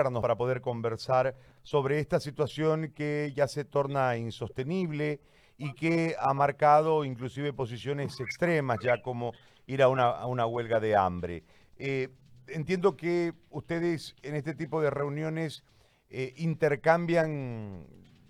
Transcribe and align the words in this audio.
para 0.00 0.36
poder 0.36 0.62
conversar 0.62 1.34
sobre 1.62 1.98
esta 1.98 2.20
situación 2.20 2.92
que 2.94 3.32
ya 3.36 3.46
se 3.46 3.64
torna 3.64 4.16
insostenible 4.16 5.20
y 5.58 5.74
que 5.74 6.16
ha 6.18 6.32
marcado 6.32 7.04
inclusive 7.04 7.52
posiciones 7.52 8.18
extremas, 8.18 8.78
ya 8.82 9.02
como 9.02 9.32
ir 9.66 9.82
a 9.82 9.88
una, 9.88 10.46
huelga 10.46 10.80
de 10.80 10.96
hambre. 10.96 11.44
Eh, 11.76 12.08
entiendo 12.48 12.96
que 12.96 13.34
ustedes 13.50 14.16
en 14.22 14.36
este 14.36 14.54
tipo 14.54 14.80
de 14.80 14.88
reuniones 14.88 15.64
eh, 16.08 16.32
intercambian 16.38 17.86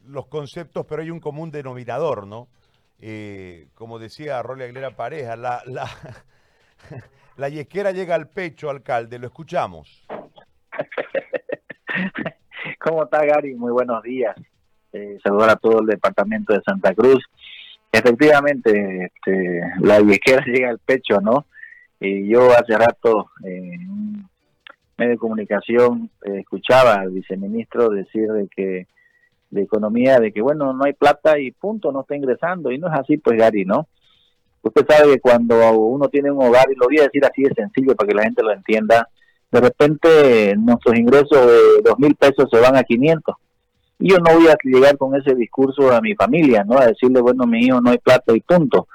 los 0.07 0.27
conceptos, 0.27 0.87
pero 0.89 1.03
hay 1.03 1.11
un 1.11 1.21
común 1.21 1.53
denominador, 1.53 2.27
¿no? 2.27 2.49
Eh, 2.99 3.69
como 3.75 4.01
decía 4.01 4.43
Rolly 4.43 4.65
Aguilera 4.65 4.97
Pareja, 4.97 5.37
la, 5.37 5.63
la, 5.67 5.89
la 7.37 7.49
yesquera 7.49 7.93
llega 7.93 8.17
al 8.17 8.29
pecho, 8.29 8.71
alcalde, 8.71 9.21
lo 9.21 9.29
escuchamos. 9.29 10.05
¿Cómo 12.81 13.05
está 13.05 13.25
Gary? 13.25 13.55
Muy 13.55 13.73
buenos 13.73 14.03
días. 14.03 14.37
Eh, 14.93 15.19
saludar 15.23 15.51
a 15.51 15.57
todo 15.57 15.81
el 15.81 15.87
departamento 15.87 16.53
de 16.53 16.63
Santa 16.63 16.95
Cruz. 16.95 17.25
Efectivamente, 17.93 19.07
este, 19.07 19.61
la 19.81 20.01
viejera 20.01 20.45
llega 20.47 20.71
al 20.71 20.79
pecho, 20.79 21.21
¿no? 21.21 21.47
Y 22.01 22.29
yo 22.29 22.51
hace 22.53 22.77
rato 22.77 23.31
en 23.45 23.91
un 23.91 24.29
medio 24.97 25.13
de 25.13 25.19
comunicación 25.19 26.11
eh, 26.25 26.39
escuchaba 26.41 26.95
al 26.95 27.11
viceministro 27.11 27.91
decir 27.91 28.29
de 28.33 28.49
que 28.49 28.87
de 29.51 29.63
economía, 29.63 30.19
de 30.19 30.33
que 30.33 30.41
bueno, 30.41 30.73
no 30.73 30.85
hay 30.85 30.93
plata 30.93 31.39
y 31.39 31.51
punto, 31.51 31.91
no 31.91 32.03
está 32.03 32.17
ingresando. 32.17 32.71
Y 32.71 32.79
no 32.79 32.89
es 32.89 32.99
así, 32.99 33.19
pues 33.19 33.39
Gary, 33.39 33.65
¿no? 33.65 33.89
Usted 34.63 34.87
sabe 34.89 35.15
que 35.15 35.21
cuando 35.21 35.73
uno 35.73 36.09
tiene 36.09 36.31
un 36.31 36.45
hogar, 36.45 36.71
y 36.71 36.77
lo 36.77 36.87
voy 36.87 36.99
a 36.99 37.05
decir 37.05 37.25
así 37.25 37.43
de 37.43 37.55
sencillo 37.55 37.95
para 37.97 38.09
que 38.09 38.15
la 38.15 38.23
gente 38.23 38.43
lo 38.43 38.53
entienda, 38.53 39.09
de 39.51 39.61
repente 39.61 40.55
nuestros 40.57 40.97
ingresos 40.97 41.47
de 41.47 41.83
dos 41.85 41.99
mil 41.99 42.15
pesos 42.15 42.49
se 42.51 42.61
van 42.61 42.77
a 42.77 42.83
500. 42.83 43.35
Y 43.99 44.11
yo 44.11 44.19
no 44.19 44.35
voy 44.35 44.49
a 44.49 44.57
llegar 44.63 44.97
con 44.97 45.15
ese 45.15 45.35
discurso 45.35 45.93
a 45.93 46.01
mi 46.01 46.15
familia, 46.15 46.65
¿no? 46.65 46.79
A 46.79 46.87
decirle, 46.87 47.21
bueno, 47.21 47.47
mi 47.47 47.67
hijo 47.67 47.81
no 47.81 47.91
hay 47.91 47.99
plata 47.99 48.35
y 48.35 48.41
punto. 48.41 48.89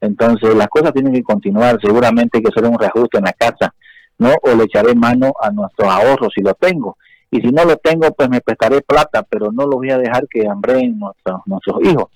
Entonces 0.00 0.54
las 0.54 0.68
cosas 0.68 0.92
tienen 0.92 1.12
que 1.12 1.22
continuar, 1.22 1.78
seguramente 1.80 2.38
hay 2.38 2.42
que 2.42 2.50
hacer 2.50 2.64
un 2.64 2.78
reajuste 2.78 3.18
en 3.18 3.24
la 3.24 3.32
casa, 3.32 3.74
¿no? 4.18 4.30
O 4.42 4.54
le 4.54 4.64
echaré 4.64 4.94
mano 4.94 5.32
a 5.40 5.50
nuestros 5.50 5.88
ahorros 5.88 6.32
si 6.34 6.42
lo 6.42 6.54
tengo. 6.54 6.96
Y 7.30 7.40
si 7.40 7.52
no 7.52 7.64
lo 7.64 7.76
tengo, 7.76 8.10
pues 8.12 8.28
me 8.28 8.40
prestaré 8.40 8.82
plata, 8.82 9.22
pero 9.22 9.52
no 9.52 9.66
lo 9.66 9.76
voy 9.76 9.90
a 9.90 9.98
dejar 9.98 10.26
que 10.28 10.46
hambreen 10.48 10.98
nuestros, 10.98 11.40
nuestros 11.46 11.82
hijos. 11.84 12.06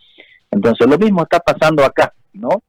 Entonces 0.51 0.87
lo 0.87 0.99
mismo 0.99 1.23
está 1.23 1.39
pasando 1.41 1.85
acá, 1.85 2.13
¿no? 2.33 2.63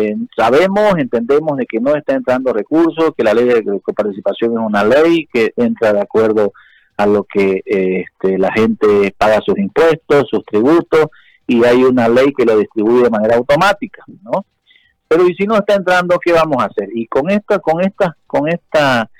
Eh, 0.00 0.16
sabemos, 0.36 0.94
entendemos 0.96 1.56
de 1.56 1.66
que 1.66 1.80
no 1.80 1.94
está 1.94 2.14
entrando 2.14 2.52
recursos, 2.52 3.12
que 3.16 3.24
la 3.24 3.34
ley 3.34 3.46
de 3.46 3.80
coparticipación 3.80 4.52
es 4.52 4.58
una 4.58 4.84
ley 4.84 5.28
que 5.32 5.52
entra 5.56 5.92
de 5.92 6.00
acuerdo 6.00 6.52
a 6.96 7.06
lo 7.06 7.24
que 7.24 7.62
este, 7.64 8.38
la 8.38 8.52
gente 8.52 9.14
paga 9.16 9.40
sus 9.44 9.58
impuestos, 9.58 10.28
sus 10.30 10.44
tributos, 10.44 11.06
y 11.46 11.64
hay 11.64 11.82
una 11.82 12.08
ley 12.08 12.32
que 12.36 12.44
lo 12.44 12.58
distribuye 12.58 13.04
de 13.04 13.10
manera 13.10 13.36
automática, 13.36 14.04
¿no? 14.22 14.44
Pero 15.08 15.26
y 15.26 15.34
si 15.34 15.44
no 15.44 15.56
está 15.56 15.74
entrando, 15.74 16.18
¿qué 16.24 16.32
vamos 16.32 16.62
a 16.62 16.66
hacer? 16.66 16.88
Y 16.94 17.06
con 17.06 17.30
esta, 17.30 17.58
con 17.58 17.80
esta, 17.80 18.16
con 18.26 18.48
esta 18.48 19.10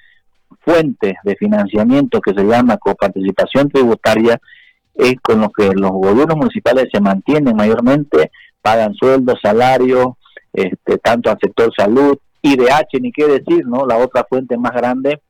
fuente 0.60 1.16
de 1.24 1.36
financiamiento 1.36 2.20
que 2.20 2.32
se 2.32 2.44
llama 2.44 2.76
coparticipación 2.76 3.68
tributaria, 3.68 4.40
es 4.94 5.14
con 5.20 5.40
lo 5.40 5.50
que 5.50 5.70
los 5.74 5.90
gobiernos 5.90 6.36
municipales 6.36 6.88
se 6.92 7.00
mantienen 7.00 7.56
mayormente, 7.56 8.30
pagan 8.62 8.94
sueldos, 8.94 9.40
salarios, 9.42 10.08
este, 10.52 10.98
tanto 10.98 11.30
al 11.30 11.38
sector 11.40 11.72
salud, 11.76 12.18
IDH, 12.42 13.00
ni 13.00 13.12
qué 13.12 13.26
decir, 13.26 13.66
¿no? 13.66 13.86
La 13.86 13.96
otra 13.96 14.24
fuente 14.28 14.56
más 14.56 14.72
grande, 14.72 15.20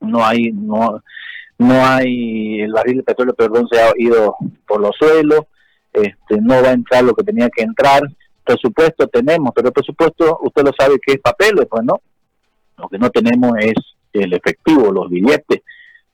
no 0.00 0.24
hay, 0.24 0.52
no, 0.52 1.02
no 1.58 1.86
hay, 1.86 2.60
el 2.60 2.72
barril 2.72 2.98
de 2.98 3.02
petróleo, 3.02 3.34
perdón, 3.34 3.68
se 3.70 3.80
ha 3.80 3.92
ido 3.96 4.36
por 4.66 4.80
los 4.80 4.96
suelos, 4.96 5.42
este, 5.92 6.40
no 6.40 6.62
va 6.62 6.70
a 6.70 6.72
entrar 6.72 7.04
lo 7.04 7.14
que 7.14 7.24
tenía 7.24 7.48
que 7.50 7.62
entrar, 7.62 8.02
presupuesto 8.44 9.06
tenemos, 9.08 9.52
pero 9.54 9.68
el 9.68 9.74
presupuesto, 9.74 10.38
usted 10.42 10.62
lo 10.64 10.72
sabe 10.78 10.98
que 11.04 11.12
es 11.14 11.20
papel, 11.20 11.66
pues 11.68 11.84
no, 11.84 12.00
lo 12.78 12.88
que 12.88 12.98
no 12.98 13.10
tenemos 13.10 13.52
es 13.58 13.74
el 14.12 14.32
efectivo, 14.32 14.90
los 14.90 15.08
billetes, 15.08 15.62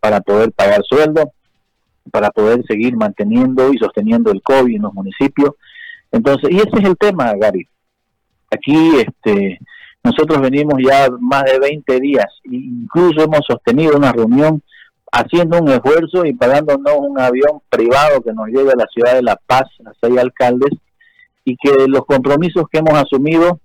para 0.00 0.20
poder 0.20 0.52
pagar 0.52 0.82
sueldo, 0.84 1.32
para 2.10 2.30
poder 2.30 2.64
seguir 2.66 2.96
manteniendo 2.96 3.72
y 3.72 3.78
sosteniendo 3.78 4.30
el 4.30 4.42
COVID 4.42 4.76
en 4.76 4.82
los 4.82 4.94
municipios. 4.94 5.52
Entonces, 6.12 6.50
y 6.50 6.56
ese 6.56 6.78
es 6.78 6.84
el 6.84 6.96
tema, 6.96 7.32
Gary. 7.34 7.66
Aquí 8.56 8.96
este, 8.96 9.58
nosotros 10.02 10.40
venimos 10.40 10.74
ya 10.82 11.08
más 11.20 11.44
de 11.44 11.58
20 11.58 12.00
días, 12.00 12.26
incluso 12.44 13.24
hemos 13.24 13.40
sostenido 13.46 13.96
una 13.96 14.12
reunión 14.12 14.62
haciendo 15.12 15.58
un 15.58 15.68
esfuerzo 15.68 16.24
y 16.24 16.32
pagándonos 16.32 16.94
un 16.98 17.20
avión 17.20 17.60
privado 17.68 18.20
que 18.22 18.32
nos 18.32 18.48
lleve 18.48 18.72
a 18.72 18.76
la 18.76 18.86
ciudad 18.86 19.14
de 19.14 19.22
La 19.22 19.36
Paz, 19.36 19.64
a 19.84 19.92
seis 20.00 20.18
alcaldes, 20.18 20.70
y 21.44 21.56
que 21.56 21.72
los 21.86 22.04
compromisos 22.06 22.64
que 22.70 22.78
hemos 22.78 22.94
asumido, 22.94 23.60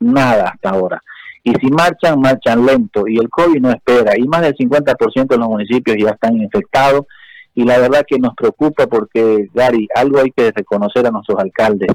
nada 0.00 0.50
hasta 0.50 0.70
ahora. 0.70 1.00
Y 1.44 1.52
si 1.54 1.70
marchan, 1.70 2.20
marchan 2.20 2.64
lento, 2.64 3.06
y 3.06 3.18
el 3.18 3.28
COVID 3.28 3.60
no 3.60 3.70
espera, 3.70 4.12
y 4.16 4.26
más 4.28 4.42
del 4.42 4.54
50% 4.54 5.26
de 5.26 5.38
los 5.38 5.48
municipios 5.48 5.96
ya 5.98 6.10
están 6.10 6.36
infectados, 6.36 7.06
y 7.54 7.64
la 7.64 7.78
verdad 7.78 8.04
que 8.06 8.18
nos 8.18 8.34
preocupa 8.34 8.86
porque, 8.86 9.48
Gary, 9.52 9.86
algo 9.94 10.18
hay 10.20 10.30
que 10.30 10.50
reconocer 10.50 11.06
a 11.06 11.10
nuestros 11.10 11.38
alcaldes 11.38 11.92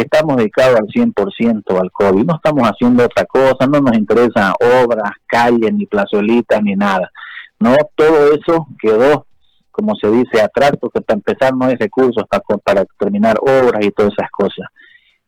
estamos 0.00 0.36
dedicados 0.36 0.80
al 0.80 0.86
100% 0.86 1.80
al 1.80 1.90
COVID, 1.90 2.24
no 2.24 2.36
estamos 2.36 2.68
haciendo 2.68 3.04
otra 3.04 3.24
cosa, 3.26 3.66
no 3.66 3.80
nos 3.80 3.96
interesan 3.96 4.52
obras, 4.82 5.10
calles, 5.26 5.72
ni 5.72 5.86
plazolitas, 5.86 6.62
ni 6.62 6.74
nada. 6.74 7.10
No, 7.58 7.76
todo 7.94 8.32
eso 8.32 8.66
quedó, 8.80 9.26
como 9.70 9.94
se 9.96 10.10
dice, 10.10 10.40
atrás, 10.40 10.72
porque 10.80 11.00
para 11.00 11.18
empezar 11.18 11.54
no 11.54 11.66
hay 11.66 11.76
recursos 11.76 12.24
para, 12.64 12.84
terminar 12.98 13.36
obras 13.40 13.84
y 13.84 13.90
todas 13.90 14.12
esas 14.18 14.30
cosas. 14.30 14.66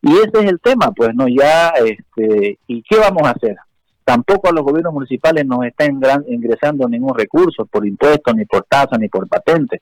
Y 0.01 0.13
ese 0.13 0.31
es 0.33 0.51
el 0.51 0.59
tema, 0.59 0.91
pues, 0.95 1.09
¿no? 1.15 1.27
Ya, 1.27 1.69
este, 1.69 2.59
¿y 2.67 2.83
qué 2.83 2.97
vamos 2.97 3.23
a 3.23 3.31
hacer? 3.31 3.55
Tampoco 4.03 4.49
a 4.49 4.51
los 4.51 4.63
gobiernos 4.63 4.93
municipales 4.93 5.45
nos 5.47 5.65
está 5.65 5.85
ingresando 5.85 6.87
ningún 6.87 7.17
recurso 7.17 7.65
por 7.65 7.87
impuestos, 7.87 8.35
ni 8.35 8.45
por 8.45 8.63
tasa, 8.69 8.97
ni 8.99 9.09
por 9.09 9.27
patente. 9.27 9.79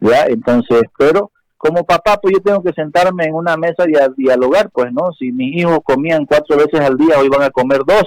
¿ya? 0.00 0.24
Entonces, 0.24 0.82
pero 0.98 1.30
como 1.62 1.84
papá, 1.84 2.18
pues 2.20 2.34
yo 2.34 2.42
tengo 2.42 2.60
que 2.60 2.72
sentarme 2.72 3.26
en 3.26 3.34
una 3.34 3.56
mesa 3.56 3.84
y 3.86 3.92
dialogar, 4.20 4.68
pues, 4.72 4.92
¿no? 4.92 5.12
Si 5.16 5.30
mis 5.30 5.58
hijos 5.58 5.78
comían 5.84 6.26
cuatro 6.26 6.56
veces 6.56 6.80
al 6.80 6.96
día, 6.96 7.20
hoy 7.20 7.28
van 7.28 7.42
a 7.42 7.50
comer 7.50 7.82
dos, 7.86 8.02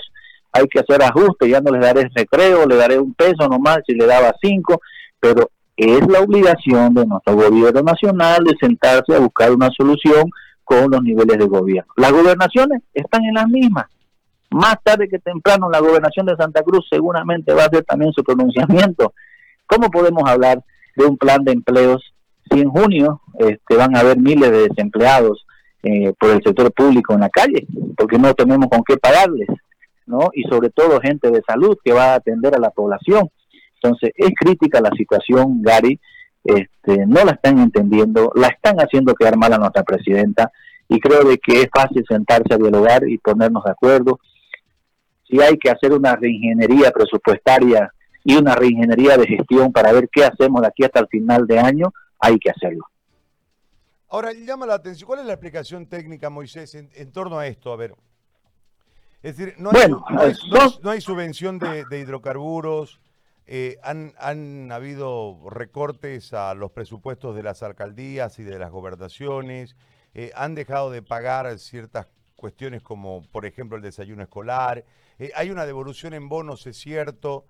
hay 0.51 0.67
que 0.67 0.81
hacer 0.81 1.01
ajustes, 1.01 1.49
ya 1.49 1.61
no 1.61 1.71
les 1.71 1.81
daré 1.81 2.09
recreo, 2.13 2.65
le 2.65 2.75
daré 2.75 2.99
un 2.99 3.13
peso 3.13 3.47
nomás 3.47 3.77
si 3.87 3.93
le 3.93 4.05
daba 4.05 4.35
cinco, 4.41 4.81
pero 5.21 5.49
es 5.77 6.05
la 6.05 6.19
obligación 6.19 6.93
de 6.95 7.05
nuestro 7.05 7.33
gobierno 7.33 7.81
nacional 7.81 8.43
de 8.43 8.57
sentarse 8.59 9.15
a 9.15 9.19
buscar 9.19 9.53
una 9.53 9.69
solución 9.71 10.29
con 10.65 10.91
los 10.91 11.01
niveles 11.01 11.37
de 11.37 11.45
gobierno. 11.45 11.93
Las 11.95 12.11
gobernaciones 12.11 12.81
están 12.93 13.23
en 13.23 13.35
las 13.35 13.47
mismas. 13.47 13.85
Más 14.49 14.75
tarde 14.83 15.07
que 15.07 15.19
temprano 15.19 15.69
la 15.69 15.79
gobernación 15.79 16.25
de 16.25 16.35
Santa 16.35 16.61
Cruz 16.61 16.85
seguramente 16.89 17.53
va 17.53 17.63
a 17.63 17.67
hacer 17.67 17.85
también 17.85 18.11
su 18.11 18.21
pronunciamiento. 18.21 19.13
¿Cómo 19.65 19.89
podemos 19.89 20.29
hablar 20.29 20.61
de 20.97 21.05
un 21.05 21.17
plan 21.17 21.45
de 21.45 21.53
empleos 21.53 22.13
si 22.51 22.59
en 22.59 22.69
junio 22.69 23.21
este, 23.39 23.75
van 23.75 23.95
a 23.95 23.99
haber 23.99 24.17
miles 24.17 24.51
de 24.51 24.67
desempleados 24.69 25.45
eh, 25.83 26.13
por 26.19 26.31
el 26.31 26.41
sector 26.43 26.71
público 26.73 27.13
en 27.13 27.21
la 27.21 27.29
calle, 27.29 27.67
porque 27.95 28.17
no 28.17 28.33
tenemos 28.33 28.67
con 28.69 28.83
qué 28.83 28.97
pagarles, 28.97 29.47
¿no? 30.05 30.29
Y 30.33 30.43
sobre 30.49 30.69
todo 30.69 30.99
gente 30.99 31.29
de 31.29 31.41
salud 31.47 31.77
que 31.83 31.93
va 31.93 32.13
a 32.13 32.15
atender 32.15 32.55
a 32.55 32.59
la 32.59 32.71
población. 32.71 33.29
Entonces, 33.75 34.11
es 34.15 34.31
crítica 34.35 34.81
la 34.81 34.89
situación, 34.97 35.61
Gary, 35.61 35.99
este, 36.43 37.05
no 37.07 37.23
la 37.23 37.31
están 37.31 37.59
entendiendo, 37.59 38.31
la 38.35 38.47
están 38.47 38.77
haciendo 38.77 39.13
quedar 39.15 39.37
mal 39.37 39.53
a 39.53 39.57
nuestra 39.57 39.83
presidenta 39.83 40.51
y 40.87 40.99
creo 40.99 41.23
de 41.23 41.37
que 41.37 41.61
es 41.61 41.69
fácil 41.73 42.03
sentarse 42.07 42.53
a 42.53 42.57
dialogar 42.57 43.07
y 43.07 43.17
ponernos 43.17 43.63
de 43.63 43.71
acuerdo. 43.71 44.19
Si 45.27 45.41
hay 45.41 45.57
que 45.57 45.71
hacer 45.71 45.91
una 45.91 46.15
reingeniería 46.15 46.91
presupuestaria 46.91 47.91
y 48.23 48.35
una 48.35 48.55
reingeniería 48.55 49.17
de 49.17 49.27
gestión 49.27 49.71
para 49.71 49.91
ver 49.91 50.07
qué 50.11 50.23
hacemos 50.23 50.61
de 50.61 50.67
aquí 50.67 50.83
hasta 50.83 50.99
el 50.99 51.07
final 51.07 51.47
de 51.47 51.59
año, 51.59 51.91
hay 52.19 52.37
que 52.37 52.51
hacerlo. 52.51 52.85
Ahora, 54.09 54.33
llama 54.33 54.65
la 54.65 54.75
atención, 54.75 55.07
¿cuál 55.07 55.21
es 55.21 55.25
la 55.25 55.33
explicación 55.33 55.87
técnica, 55.87 56.29
Moisés, 56.29 56.75
en, 56.75 57.11
torno 57.11 57.39
a 57.39 57.47
esto? 57.47 57.73
A 57.73 57.75
ver, 57.75 57.95
es 59.23 59.37
decir, 59.37 59.55
no 59.57 59.71
hay, 59.71 59.89
no, 59.89 60.91
hay, 60.91 61.01
subvención 61.01 61.57
de, 61.57 61.99
hidrocarburos, 61.99 63.01
eh, 63.47 63.77
han, 63.83 64.13
han, 64.19 64.71
habido 64.71 65.49
recortes 65.49 66.33
a 66.33 66.53
los 66.53 66.71
presupuestos 66.71 67.35
de 67.35 67.41
las 67.41 67.63
alcaldías 67.63 68.37
y 68.37 68.43
de 68.43 68.59
las 68.59 68.69
gobernaciones, 68.69 69.75
eh, 70.13 70.31
han 70.35 70.53
dejado 70.53 70.91
de 70.91 71.01
pagar 71.01 71.57
ciertas 71.57 72.07
cuestiones 72.35 72.83
como, 72.83 73.23
por 73.31 73.47
ejemplo, 73.47 73.75
el 73.75 73.83
desayuno 73.83 74.21
escolar, 74.21 74.85
eh, 75.17 75.31
hay 75.35 75.49
una 75.49 75.65
devolución 75.65 76.13
en 76.13 76.29
bonos, 76.29 76.67
es 76.67 76.77
cierto, 76.77 77.45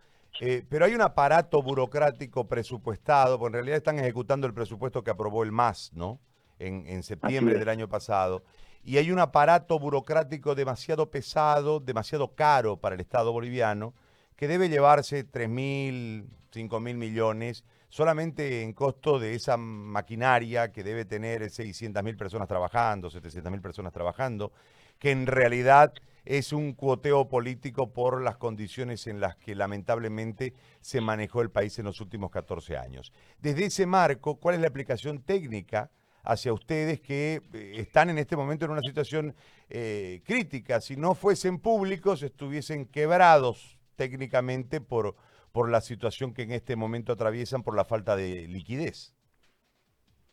pero 0.69 0.85
hay 0.85 0.93
un 0.93 1.01
aparato 1.01 1.61
burocrático 1.61 2.45
presupuestado, 2.45 3.39
porque 3.39 3.47
en 3.47 3.53
realidad 3.53 3.77
están 3.77 3.99
ejecutando 3.99 4.47
el 4.47 4.53
presupuesto 4.53 5.01
que 5.01 5.11
aprobó 5.11 5.43
el 5.43 5.51
MAS, 5.53 5.91
¿no? 5.93 6.19
En, 6.59 7.03
septiembre 7.03 7.59
del 7.59 7.69
año 7.69 7.89
pasado. 7.89 8.43
Y 8.83 8.97
hay 8.97 9.11
un 9.11 9.19
aparato 9.19 9.77
burocrático 9.79 10.55
demasiado 10.55 11.09
pesado, 11.09 11.79
demasiado 11.79 12.35
caro 12.35 12.77
para 12.77 12.95
el 12.95 13.01
Estado 13.01 13.31
boliviano, 13.31 13.93
que 14.35 14.47
debe 14.47 14.69
llevarse 14.69 15.23
3 15.23 15.49
mil, 15.49 16.29
5 16.51 16.79
mil 16.79 16.97
millones, 16.97 17.63
solamente 17.89 18.61
en 18.61 18.73
costo 18.73 19.19
de 19.19 19.33
esa 19.33 19.57
maquinaria 19.57 20.71
que 20.71 20.83
debe 20.83 21.05
tener 21.05 21.49
600 21.49 22.03
mil 22.03 22.15
personas 22.15 22.47
trabajando, 22.47 23.09
700 23.09 23.51
mil 23.51 23.61
personas 23.61 23.91
trabajando, 23.91 24.51
que 24.99 25.11
en 25.11 25.27
realidad 25.27 25.93
es 26.25 26.53
un 26.53 26.73
cuoteo 26.73 27.29
político 27.29 27.93
por 27.93 28.21
las 28.21 28.37
condiciones 28.37 29.07
en 29.07 29.19
las 29.19 29.35
que 29.35 29.55
lamentablemente 29.55 30.53
se 30.81 30.99
manejó 30.99 31.41
el 31.41 31.51
país 31.51 31.77
en 31.79 31.85
los 31.85 32.01
últimos 32.01 32.31
14 32.31 32.77
años. 32.77 33.13
Desde 33.39 33.65
ese 33.65 33.85
marco, 33.85 34.35
¿cuál 34.35 34.55
es 34.55 34.61
la 34.61 34.67
aplicación 34.67 35.21
técnica 35.21 35.91
hacia 36.25 36.53
ustedes 36.53 36.99
que 36.99 37.41
eh, 37.53 37.73
están 37.77 38.09
en 38.09 38.17
este 38.17 38.35
momento 38.35 38.65
en 38.65 38.71
una 38.71 38.81
situación 38.81 39.35
eh, 39.69 40.21
crítica? 40.25 40.81
Si 40.81 40.95
no 40.95 41.15
fuesen 41.15 41.59
públicos, 41.59 42.23
estuviesen 42.23 42.85
quebrados 42.85 43.77
técnicamente 43.95 44.81
por, 44.81 45.15
por 45.51 45.69
la 45.69 45.81
situación 45.81 46.33
que 46.33 46.43
en 46.43 46.51
este 46.51 46.75
momento 46.75 47.13
atraviesan 47.13 47.63
por 47.63 47.75
la 47.75 47.85
falta 47.85 48.15
de 48.15 48.47
liquidez. 48.47 49.13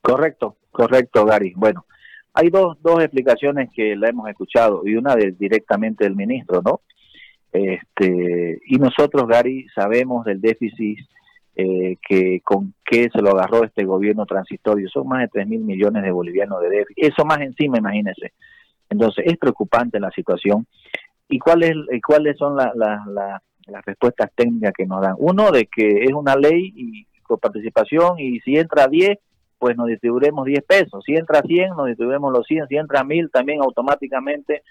Correcto, 0.01 0.57
correcto, 0.71 1.25
Gary. 1.25 1.53
Bueno, 1.57 1.87
hay 2.35 2.49
dos, 2.49 2.77
dos 2.81 3.01
explicaciones 3.03 3.71
que 3.75 3.95
la 3.95 4.09
hemos 4.09 4.29
escuchado 4.29 4.83
y 4.85 4.97
una 4.97 5.15
de, 5.15 5.33
directamente 5.33 6.05
del 6.05 6.17
ministro, 6.17 6.61
¿no? 6.63 6.81
Este, 7.53 8.59
y 8.67 8.79
nosotros, 8.79 9.29
Gary, 9.29 9.67
sabemos 9.75 10.25
del 10.25 10.41
déficit 10.41 10.99
eh, 11.55 11.97
que 12.07 12.41
con 12.43 12.75
qué 12.85 13.09
se 13.13 13.21
lo 13.21 13.31
agarró 13.31 13.65
este 13.65 13.85
gobierno 13.85 14.27
transitorio. 14.27 14.89
Son 14.89 15.07
más 15.07 15.21
de 15.21 15.29
3 15.29 15.47
mil 15.49 15.61
millones 15.61 16.03
de 16.03 16.11
bolivianos 16.11 16.61
de 16.61 16.71
déficit. 16.71 17.05
Eso 17.05 17.25
más 17.25 17.41
encima, 17.41 17.79
imagínense. 17.79 18.33
Entonces, 18.89 19.25
es 19.27 19.39
preocupante 19.39 20.01
la 20.01 20.11
situación. 20.11 20.67
¿Y 21.29 21.39
cuáles 21.39 21.75
cuáles 22.07 22.37
son 22.37 22.57
las 22.57 23.85
respuestas 23.87 24.31
técnicas 24.35 24.73
que 24.77 24.87
nos 24.87 25.01
dan? 25.01 25.15
Uno, 25.19 25.51
de 25.51 25.67
que 25.67 26.05
es 26.05 26.13
una 26.13 26.37
ley 26.37 26.73
y 26.75 27.07
con 27.23 27.39
participación 27.39 28.19
y 28.19 28.41
si 28.41 28.57
entra 28.57 28.87
10, 28.87 29.19
pues 29.59 29.77
nos 29.77 29.87
distribuiremos 29.87 30.45
10 30.45 30.65
pesos. 30.65 31.05
Si 31.05 31.15
entra 31.15 31.41
100, 31.41 31.77
nos 31.77 31.87
distribuiremos 31.87 32.33
los 32.33 32.47
100. 32.47 32.67
Si 32.67 32.77
entra 32.77 33.05
1000, 33.05 33.31
también 33.31 33.61
automáticamente 33.61 34.63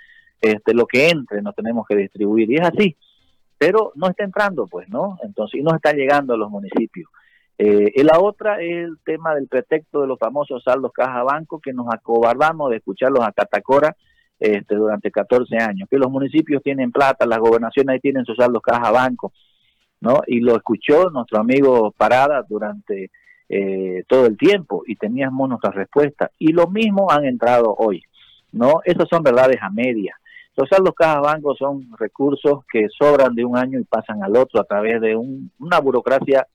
este, 0.41 0.73
lo 0.73 0.85
que 0.85 1.09
entre 1.09 1.41
nos 1.41 1.55
tenemos 1.55 1.87
que 1.87 1.95
distribuir. 1.95 2.51
Y 2.51 2.55
es 2.55 2.61
así. 2.61 2.97
Pero 3.61 3.91
no 3.93 4.07
está 4.07 4.23
entrando, 4.23 4.65
pues, 4.65 4.89
¿no? 4.89 5.19
Entonces, 5.21 5.59
y 5.59 5.63
no 5.63 5.75
está 5.75 5.93
llegando 5.93 6.33
a 6.33 6.37
los 6.37 6.49
municipios. 6.49 7.07
Eh, 7.59 7.91
y 7.93 8.01
la 8.01 8.19
otra 8.19 8.59
es 8.59 8.87
el 8.87 8.97
tema 9.05 9.35
del 9.35 9.47
pretexto 9.47 10.01
de 10.01 10.07
los 10.07 10.17
famosos 10.17 10.63
saldos 10.63 10.91
caja 10.91 11.21
banco, 11.21 11.59
que 11.59 11.71
nos 11.71 11.85
acobardamos 11.93 12.71
de 12.71 12.77
escucharlos 12.77 13.23
a 13.23 13.31
Catacora 13.31 13.95
este, 14.39 14.73
durante 14.73 15.11
14 15.11 15.57
años. 15.57 15.87
Que 15.87 15.99
los 15.99 16.09
municipios 16.09 16.63
tienen 16.63 16.91
plata, 16.91 17.27
las 17.27 17.37
gobernaciones 17.37 18.01
tienen 18.01 18.25
sus 18.25 18.35
saldos 18.35 18.63
caja 18.63 18.89
banco, 18.89 19.31
¿no? 19.99 20.21
Y 20.25 20.39
lo 20.39 20.55
escuchó 20.55 21.11
nuestro 21.11 21.39
amigo 21.39 21.91
Parada 21.91 22.43
durante 22.49 23.11
eh, 23.47 24.03
todo 24.07 24.25
el 24.25 24.37
tiempo 24.39 24.81
y 24.87 24.95
teníamos 24.95 25.47
nuestra 25.47 25.69
respuesta. 25.69 26.31
Y 26.39 26.51
lo 26.51 26.65
mismo 26.65 27.11
han 27.11 27.25
entrado 27.25 27.75
hoy, 27.77 28.01
¿no? 28.53 28.81
Esas 28.85 29.07
son 29.07 29.21
verdades 29.21 29.59
a 29.61 29.69
media. 29.69 30.15
Los 30.55 30.67
saldos 30.69 30.93
caja 30.93 31.21
bancos 31.21 31.57
son 31.57 31.87
recursos 31.97 32.65
que 32.71 32.87
sobran 32.89 33.33
de 33.33 33.45
un 33.45 33.57
año 33.57 33.79
y 33.79 33.85
pasan 33.85 34.21
al 34.21 34.35
otro 34.35 34.59
a 34.59 34.65
través 34.65 34.99
de 34.99 35.15
una 35.15 35.79
burocracia 35.79 36.45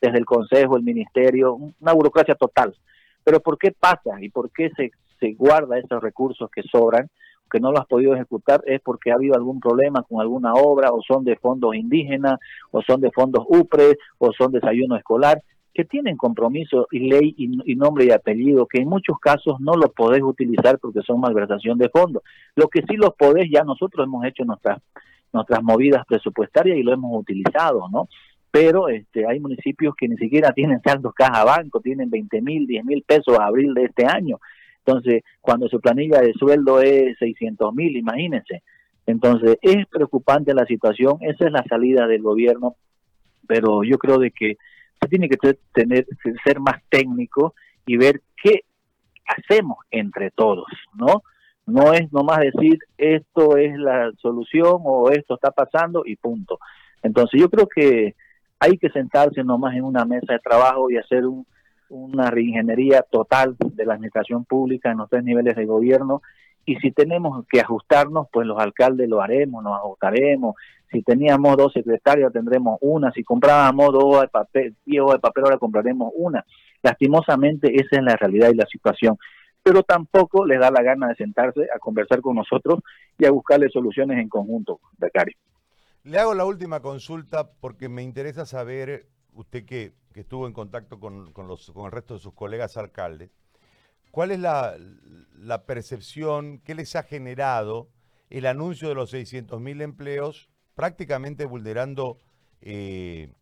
desde 0.00 0.18
el 0.18 0.24
Consejo, 0.24 0.76
el 0.76 0.82
Ministerio, 0.82 1.54
una 1.80 1.92
burocracia 1.92 2.34
total. 2.34 2.74
Pero 3.22 3.40
¿por 3.40 3.58
qué 3.58 3.72
pasa 3.72 4.20
y 4.20 4.30
por 4.30 4.50
qué 4.50 4.70
se, 4.76 4.90
guarda 5.34 5.78
esos 5.78 6.02
recursos 6.02 6.50
que 6.50 6.62
sobran? 6.62 7.08
que 7.50 7.60
no 7.60 7.70
lo 7.70 7.78
has 7.78 7.86
podido 7.86 8.14
ejecutar 8.14 8.62
es 8.64 8.80
porque 8.80 9.12
ha 9.12 9.16
habido 9.16 9.34
algún 9.34 9.60
problema 9.60 10.02
con 10.08 10.22
alguna 10.22 10.54
obra 10.54 10.90
o 10.90 11.02
son 11.02 11.22
de 11.22 11.36
fondos 11.36 11.74
indígenas 11.74 12.40
o 12.70 12.80
son 12.80 13.02
de 13.02 13.10
fondos 13.10 13.44
UPRE 13.46 13.98
o 14.16 14.32
son 14.32 14.52
desayuno 14.52 14.96
escolar 14.96 15.42
que 15.74 15.84
tienen 15.84 16.16
compromiso 16.16 16.86
y 16.90 17.08
ley 17.08 17.34
y, 17.36 17.74
nombre 17.76 18.04
y 18.04 18.10
apellido, 18.10 18.66
que 18.66 18.82
en 18.82 18.88
muchos 18.88 19.18
casos 19.18 19.58
no 19.60 19.72
los 19.74 19.92
podés 19.92 20.22
utilizar 20.22 20.78
porque 20.78 21.00
son 21.02 21.20
malversación 21.20 21.78
de 21.78 21.88
fondos. 21.88 22.22
Lo 22.54 22.68
que 22.68 22.82
sí 22.82 22.96
los 22.96 23.14
podés, 23.14 23.50
ya 23.50 23.64
nosotros 23.64 24.06
hemos 24.06 24.24
hecho 24.24 24.44
nuestras, 24.44 24.80
nuestras 25.32 25.62
movidas 25.62 26.04
presupuestarias 26.06 26.76
y 26.76 26.82
lo 26.82 26.92
hemos 26.92 27.18
utilizado, 27.18 27.88
¿no? 27.90 28.08
Pero 28.50 28.88
este, 28.88 29.26
hay 29.26 29.40
municipios 29.40 29.94
que 29.96 30.08
ni 30.08 30.16
siquiera 30.16 30.52
tienen 30.54 30.80
saldos 30.82 31.14
caja 31.14 31.44
banco, 31.44 31.80
tienen 31.80 32.10
20 32.10 32.42
mil, 32.42 32.66
10 32.66 32.84
mil 32.84 33.02
pesos 33.02 33.38
a 33.38 33.46
abril 33.46 33.72
de 33.72 33.84
este 33.84 34.06
año. 34.06 34.38
Entonces, 34.84 35.22
cuando 35.40 35.68
su 35.68 35.80
planilla 35.80 36.20
de 36.20 36.34
sueldo 36.34 36.80
es 36.80 37.16
600 37.18 37.74
mil, 37.74 37.96
imagínense. 37.96 38.62
Entonces, 39.06 39.56
es 39.62 39.86
preocupante 39.86 40.54
la 40.54 40.66
situación, 40.66 41.16
esa 41.20 41.46
es 41.46 41.52
la 41.52 41.64
salida 41.64 42.06
del 42.06 42.22
gobierno, 42.22 42.76
pero 43.46 43.82
yo 43.84 43.98
creo 43.98 44.18
de 44.18 44.30
que 44.30 44.56
tiene 45.08 45.28
que 45.28 45.36
tener, 45.72 46.06
ser 46.44 46.60
más 46.60 46.82
técnico 46.88 47.54
y 47.86 47.96
ver 47.96 48.22
qué 48.42 48.60
hacemos 49.26 49.78
entre 49.90 50.30
todos, 50.30 50.66
¿no? 50.94 51.22
No 51.66 51.92
es 51.92 52.12
nomás 52.12 52.40
decir 52.40 52.78
esto 52.98 53.56
es 53.56 53.76
la 53.78 54.10
solución 54.20 54.80
o 54.84 55.10
esto 55.10 55.34
está 55.34 55.50
pasando 55.52 56.02
y 56.04 56.16
punto. 56.16 56.58
Entonces 57.02 57.40
yo 57.40 57.48
creo 57.48 57.68
que 57.68 58.14
hay 58.58 58.78
que 58.78 58.90
sentarse 58.90 59.44
nomás 59.44 59.74
en 59.74 59.84
una 59.84 60.04
mesa 60.04 60.32
de 60.32 60.38
trabajo 60.38 60.90
y 60.90 60.96
hacer 60.96 61.24
una 61.88 62.30
reingeniería 62.30 63.02
total 63.02 63.56
de 63.58 63.84
la 63.84 63.94
administración 63.94 64.44
pública 64.44 64.90
en 64.90 64.98
los 64.98 65.10
tres 65.10 65.22
niveles 65.24 65.54
de 65.56 65.66
gobierno 65.66 66.22
y 66.64 66.76
si 66.76 66.92
tenemos 66.92 67.44
que 67.48 67.60
ajustarnos, 67.60 68.28
pues 68.32 68.46
los 68.46 68.58
alcaldes 68.58 69.08
lo 69.08 69.20
haremos, 69.20 69.62
nos 69.64 69.74
ajustaremos. 69.74 70.54
Si 70.90 71.02
teníamos 71.02 71.56
dos 71.56 71.72
secretarias, 71.72 72.32
tendremos 72.32 72.78
una. 72.80 73.10
Si 73.12 73.24
comprábamos 73.24 73.92
dos 73.92 74.20
de 74.20 74.28
papel, 74.28 74.76
diez 74.84 75.04
de 75.04 75.18
papel, 75.18 75.44
ahora 75.44 75.58
compraremos 75.58 76.12
una. 76.14 76.44
Lastimosamente, 76.82 77.74
esa 77.74 77.96
es 77.96 78.02
la 78.02 78.16
realidad 78.16 78.50
y 78.50 78.56
la 78.56 78.66
situación. 78.66 79.18
Pero 79.62 79.82
tampoco 79.82 80.44
les 80.44 80.60
da 80.60 80.70
la 80.70 80.82
gana 80.82 81.08
de 81.08 81.14
sentarse 81.16 81.68
a 81.74 81.78
conversar 81.78 82.20
con 82.20 82.36
nosotros 82.36 82.80
y 83.18 83.26
a 83.26 83.30
buscarle 83.30 83.68
soluciones 83.68 84.18
en 84.18 84.28
conjunto, 84.28 84.80
Becari. 84.98 85.32
Le 86.04 86.18
hago 86.18 86.34
la 86.34 86.44
última 86.44 86.80
consulta 86.80 87.50
porque 87.60 87.88
me 87.88 88.02
interesa 88.02 88.44
saber, 88.44 89.06
usted 89.34 89.64
que, 89.64 89.94
estuvo 90.14 90.46
en 90.46 90.52
contacto 90.52 91.00
con, 91.00 91.32
los, 91.34 91.70
con 91.70 91.86
el 91.86 91.92
resto 91.92 92.14
de 92.14 92.20
sus 92.20 92.34
colegas 92.34 92.76
alcaldes, 92.76 93.30
¿Cuál 94.12 94.30
es 94.30 94.40
la, 94.40 95.64
percepción 95.66 96.58
que 96.58 96.74
les 96.74 96.94
ha 96.96 97.02
generado 97.02 97.88
el 98.28 98.44
anuncio 98.44 98.88
de 98.88 98.94
los 98.94 99.12
600.000 99.12 99.82
empleos 99.82 100.50
prácticamente 100.74 101.46
vulnerando 101.46 102.18
eh, 102.60 103.32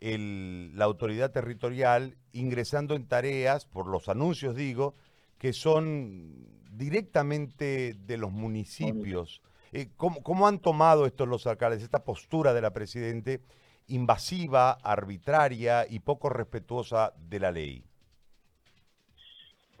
la 0.00 0.84
autoridad 0.84 1.32
territorial, 1.32 2.18
ingresando 2.32 2.94
en 2.94 3.08
tareas, 3.08 3.64
por 3.64 3.86
los 3.86 4.10
anuncios 4.10 4.54
digo, 4.54 4.96
que 5.38 5.54
son 5.54 6.46
directamente 6.70 7.94
de 7.94 8.16
los 8.18 8.32
municipios? 8.32 9.40
Eh, 9.72 9.88
¿cómo, 9.96 10.22
¿Cómo 10.22 10.46
han 10.46 10.58
tomado 10.58 11.06
estos 11.06 11.26
los 11.26 11.46
alcaldes, 11.46 11.82
esta 11.82 12.04
postura 12.04 12.52
de 12.52 12.60
la 12.60 12.74
Presidente 12.74 13.40
invasiva, 13.86 14.72
arbitraria 14.72 15.86
y 15.88 16.00
poco 16.00 16.28
respetuosa 16.28 17.14
de 17.16 17.40
la 17.40 17.50
ley? 17.50 17.86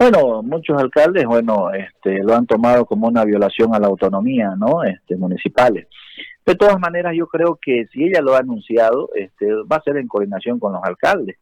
Bueno, 0.02 0.42
muchos 0.42 0.82
alcaldes, 0.82 1.24
bueno, 1.26 1.70
este, 1.72 2.24
lo 2.24 2.34
han 2.34 2.44
tomado 2.44 2.84
como 2.86 3.06
una 3.06 3.24
violación 3.24 3.72
a 3.72 3.78
la 3.78 3.86
autonomía, 3.86 4.52
¿no? 4.58 4.82
Este, 4.82 5.14
municipales. 5.14 5.86
De 6.44 6.56
todas 6.56 6.76
maneras, 6.80 7.14
yo 7.16 7.28
creo 7.28 7.56
que 7.62 7.86
si 7.92 8.06
ella 8.06 8.20
lo 8.20 8.34
ha 8.34 8.38
anunciado, 8.38 9.10
este, 9.14 9.46
va 9.52 9.76
a 9.76 9.82
ser 9.82 9.98
en 9.98 10.08
coordinación 10.08 10.58
con 10.58 10.72
los 10.72 10.82
alcaldes. 10.82 11.36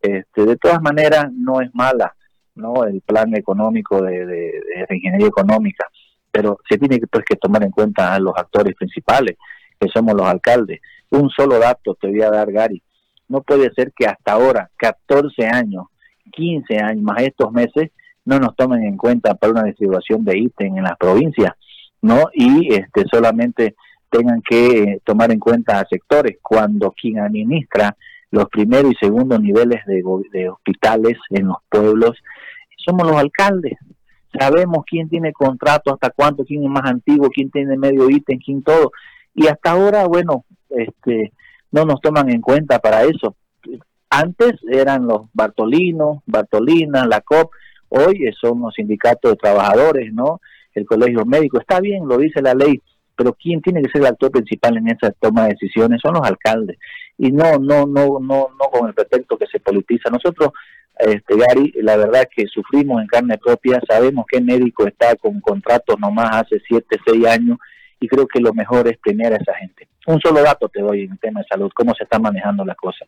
Este, 0.00 0.44
de 0.44 0.56
todas 0.58 0.80
maneras, 0.80 1.26
no 1.32 1.60
es 1.60 1.74
mala, 1.74 2.14
¿no? 2.54 2.84
El 2.84 3.00
plan 3.00 3.34
económico 3.34 4.00
de, 4.00 4.24
de, 4.26 4.62
ingeniería 4.90 5.26
económica, 5.26 5.84
pero 6.30 6.58
se 6.68 6.78
tiene 6.78 7.00
que, 7.00 7.08
pues, 7.08 7.24
que 7.24 7.34
tomar 7.34 7.64
en 7.64 7.72
cuenta 7.72 8.14
a 8.14 8.20
los 8.20 8.34
actores 8.36 8.76
principales, 8.76 9.36
que 9.80 9.88
somos 9.88 10.14
los 10.14 10.28
alcaldes. 10.28 10.80
Un 11.10 11.30
solo 11.30 11.58
dato 11.58 11.96
te 12.00 12.06
voy 12.06 12.22
a 12.22 12.30
dar, 12.30 12.52
Gary. 12.52 12.80
No 13.26 13.42
puede 13.42 13.72
ser 13.72 13.92
que 13.92 14.06
hasta 14.06 14.34
ahora, 14.34 14.70
14 14.76 15.48
años, 15.48 15.86
15 16.30 16.78
años 16.78 17.02
más 17.02 17.20
estos 17.20 17.50
meses, 17.50 17.90
no 18.24 18.38
nos 18.38 18.56
tomen 18.56 18.84
en 18.84 18.96
cuenta 18.96 19.34
para 19.34 19.52
una 19.52 19.64
distribución 19.64 20.24
de 20.24 20.38
ítem 20.38 20.76
en 20.76 20.84
las 20.84 20.96
provincias, 20.96 21.52
¿no? 22.02 22.28
Y 22.32 22.74
este, 22.74 23.04
solamente 23.10 23.74
tengan 24.10 24.42
que 24.42 25.00
tomar 25.04 25.32
en 25.32 25.40
cuenta 25.40 25.80
a 25.80 25.86
sectores 25.86 26.38
cuando 26.40 26.92
quien 26.92 27.18
administra 27.18 27.96
los 28.30 28.48
primeros 28.48 28.92
y 28.92 28.96
segundos 28.96 29.40
niveles 29.40 29.80
de, 29.86 30.48
hospitales 30.48 31.18
en 31.30 31.46
los 31.46 31.58
pueblos 31.68 32.12
somos 32.76 33.06
los 33.06 33.16
alcaldes. 33.16 33.78
Sabemos 34.38 34.84
quién 34.86 35.08
tiene 35.08 35.32
contrato, 35.32 35.92
hasta 35.92 36.10
cuánto, 36.10 36.44
quién 36.44 36.64
es 36.64 36.70
más 36.70 36.84
antiguo, 36.84 37.30
quién 37.30 37.50
tiene 37.50 37.76
medio 37.76 38.10
ítem, 38.10 38.38
quién 38.44 38.62
todo. 38.62 38.90
Y 39.34 39.46
hasta 39.46 39.70
ahora, 39.70 40.06
bueno, 40.06 40.44
este, 40.68 41.32
no 41.70 41.84
nos 41.84 42.00
toman 42.00 42.30
en 42.30 42.40
cuenta 42.40 42.80
para 42.80 43.04
eso. 43.04 43.36
Antes 44.10 44.52
eran 44.70 45.06
los 45.06 45.22
Bartolinos, 45.32 46.18
Bartolina, 46.26 47.06
la 47.06 47.20
COP, 47.20 47.52
Hoy 47.96 48.28
son 48.40 48.60
los 48.60 48.74
sindicatos 48.74 49.32
de 49.32 49.36
trabajadores, 49.36 50.12
¿no? 50.12 50.40
El 50.74 50.84
colegio 50.84 51.24
médico. 51.24 51.60
Está 51.60 51.80
bien, 51.80 52.08
lo 52.08 52.18
dice 52.18 52.42
la 52.42 52.54
ley, 52.54 52.82
pero 53.16 53.32
quien 53.34 53.62
tiene 53.62 53.82
que 53.82 53.90
ser 53.90 54.00
el 54.00 54.08
actor 54.08 54.30
principal 54.30 54.76
en 54.76 54.88
esa 54.88 55.12
toma 55.12 55.44
de 55.44 55.50
decisiones 55.50 56.00
son 56.02 56.14
los 56.14 56.26
alcaldes. 56.26 56.78
Y 57.18 57.30
no 57.30 57.58
no 57.58 57.86
no 57.86 58.18
no 58.20 58.48
no 58.58 58.70
con 58.72 58.88
el 58.88 58.94
pretexto 58.94 59.38
que 59.38 59.46
se 59.46 59.60
politiza. 59.60 60.10
Nosotros 60.10 60.50
este 60.98 61.36
Gary 61.36 61.72
la 61.82 61.96
verdad 61.96 62.28
que 62.34 62.46
sufrimos 62.46 63.00
en 63.00 63.06
carne 63.06 63.38
propia 63.38 63.80
sabemos 63.88 64.26
que 64.28 64.38
el 64.38 64.44
médico 64.44 64.86
está 64.86 65.14
con 65.16 65.40
contratos 65.40 65.98
nomás 65.98 66.30
hace 66.36 66.60
siete 66.66 66.98
seis 67.04 67.26
años 67.26 67.58
y 68.00 68.08
creo 68.08 68.26
que 68.26 68.40
lo 68.40 68.52
mejor 68.52 68.88
es 68.88 68.98
premiar 68.98 69.32
a 69.32 69.36
esa 69.36 69.54
gente. 69.54 69.88
Un 70.06 70.20
solo 70.20 70.42
dato 70.42 70.68
te 70.68 70.80
doy 70.80 71.02
en 71.02 71.12
el 71.12 71.18
tema 71.18 71.40
de 71.40 71.46
salud 71.48 71.70
cómo 71.74 71.94
se 71.94 72.04
está 72.04 72.18
manejando 72.18 72.64
la 72.64 72.74
cosa 72.74 73.06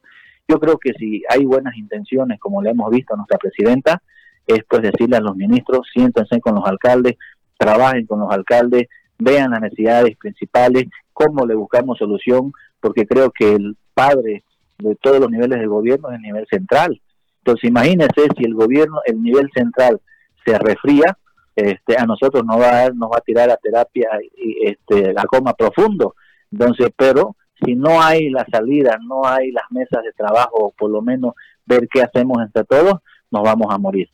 yo 0.49 0.61
creo 0.61 0.79
que 0.79 0.93
si 0.95 1.23
hay 1.29 1.45
buenas 1.45 1.77
intenciones 1.77 2.39
como 2.39 2.63
le 2.63 2.71
hemos 2.71 2.91
visto 2.91 3.15
a 3.15 3.17
nuestra 3.17 3.39
presidenta 3.39 4.03
es 4.47 4.61
pues 4.69 4.83
decirle 4.83 5.17
a 5.17 5.21
los 5.21 5.37
ministros 5.37 5.89
siéntense 5.93 6.41
con 6.41 6.55
los 6.55 6.65
alcaldes 6.67 7.17
trabajen 7.59 8.07
con 8.07 8.21
los 8.21 8.31
alcaldes 8.31 8.89
vean 9.19 9.51
las 9.51 9.61
necesidades 9.61 10.17
principales, 10.17 10.85
cómo 11.13 11.47
le 11.47 11.55
buscamos 11.55 11.99
solución, 11.99 12.53
porque 12.81 13.07
creo 13.07 13.31
que 13.31 13.55
el 13.55 13.77
padre 13.95 14.45
de 14.79 14.95
todos 14.97 15.21
los 15.21 15.31
niveles 15.31 15.59
de 15.59 15.67
gobierno 15.67 16.11
es 16.11 16.17
el 16.17 16.23
nivel 16.23 16.47
central. 16.51 17.01
Entonces 17.39 17.71
imagínense 17.71 18.27
si 18.37 18.45
el 18.45 18.55
gobierno, 18.55 19.01
el 19.05 19.23
nivel 19.23 19.49
central 19.55 20.01
se 20.45 20.59
refría, 20.59 21.17
este, 21.55 21.97
a 21.97 22.05
nosotros 22.05 22.45
nos 22.45 22.61
va 22.61 22.85
a 22.85 22.91
nos 22.91 23.11
va 23.11 23.19
a 23.19 23.23
tirar 23.23 23.51
a 23.51 23.57
terapia 23.57 24.09
y 24.37 24.67
este, 24.69 25.15
a 25.17 25.25
coma 25.25 25.55
profundo. 25.55 26.15
Entonces, 26.53 26.91
pero 26.95 27.37
si 27.65 27.75
no 27.75 28.03
hay 28.03 28.29
la 28.29 28.45
salida, 28.53 28.99
no 29.03 29.27
hay 29.27 29.51
las 29.51 29.65
mesas 29.71 30.03
de 30.05 30.13
trabajo, 30.13 30.75
por 30.77 30.91
lo 30.91 31.01
menos 31.01 31.33
ver 31.65 31.89
qué 31.91 32.03
hacemos 32.03 32.43
entre 32.43 32.65
todos, 32.65 33.01
nos 33.37 33.45
vamos 33.45 33.67
a 33.73 33.79
morir. 33.79 34.09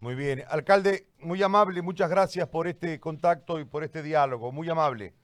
Muy 0.00 0.14
bien. 0.14 0.42
Alcalde, 0.48 1.06
muy 1.20 1.42
amable, 1.42 1.82
muchas 1.82 2.10
gracias 2.10 2.48
por 2.48 2.68
este 2.68 3.00
contacto 3.00 3.58
y 3.58 3.64
por 3.64 3.82
este 3.82 4.02
diálogo. 4.02 4.52
Muy 4.52 4.68
amable. 4.68 5.14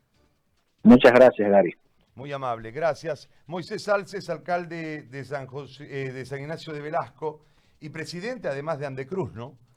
Muchas 0.83 1.12
gracias, 1.12 1.50
Gary. 1.50 1.75
Muy 2.14 2.33
amable, 2.33 2.73
gracias. 2.73 3.28
Moisés 3.47 3.85
Salces, 3.85 4.28
alcalde 4.28 5.02
de 5.02 5.25
San, 5.25 5.47
José, 5.47 5.87
eh, 5.88 6.12
de 6.12 6.25
San 6.26 6.40
Ignacio 6.40 6.73
de 6.73 6.81
Velasco 6.81 7.45
y 7.81 7.90
presidente 7.90 8.49
además 8.49 8.78
de 8.78 8.87
Andecruz, 8.87 9.33
¿no? 9.33 9.57